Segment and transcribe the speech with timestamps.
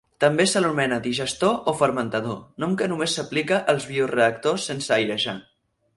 [0.23, 5.41] També se l'anomena digestor o fermentador, nom que només s'aplica als bioreactors sense airejar.